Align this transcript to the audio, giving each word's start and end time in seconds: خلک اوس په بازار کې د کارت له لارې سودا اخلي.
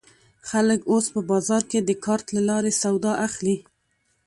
خلک 0.49 0.81
اوس 0.91 1.05
په 1.13 1.21
بازار 1.29 1.63
کې 1.71 1.79
د 1.83 1.91
کارت 2.05 2.27
له 2.35 2.41
لارې 2.49 2.71
سودا 2.81 3.13
اخلي. 3.27 3.57